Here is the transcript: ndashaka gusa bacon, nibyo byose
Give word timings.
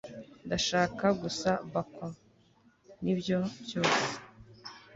ndashaka 0.45 1.05
gusa 1.21 1.49
bacon, 1.71 2.13
nibyo 3.03 3.37
byose 3.63 4.03